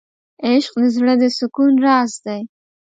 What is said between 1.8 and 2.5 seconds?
راز دی.